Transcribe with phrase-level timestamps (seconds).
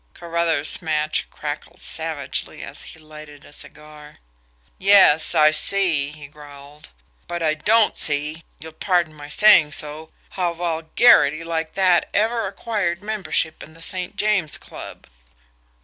[0.15, 4.17] Carruthers' match crackled savagely as he lighted a cigar.
[4.79, 6.89] "Yes, I see," he growled.
[7.27, 13.03] "But I don't see you'll pardon my saying so how vulgarity like that ever acquired
[13.03, 14.15] membership in the St.
[14.15, 15.05] James Club."